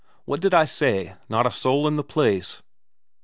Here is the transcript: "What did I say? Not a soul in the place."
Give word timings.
"What 0.25 0.39
did 0.41 0.51
I 0.51 0.65
say? 0.65 1.13
Not 1.29 1.45
a 1.45 1.51
soul 1.51 1.87
in 1.87 1.95
the 1.95 2.03
place." 2.03 2.63